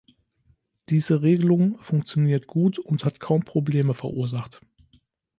Diese 0.89 1.21
Regelung 1.21 1.77
funktioniert 1.77 2.47
gut 2.47 2.79
und 2.79 3.05
hat 3.05 3.19
kaum 3.19 3.43
Probleme 3.45 3.93
verursacht. 3.93 4.59